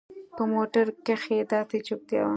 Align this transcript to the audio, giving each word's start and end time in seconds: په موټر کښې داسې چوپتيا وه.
په 0.35 0.43
موټر 0.53 0.85
کښې 1.05 1.37
داسې 1.51 1.77
چوپتيا 1.87 2.21
وه. 2.23 2.29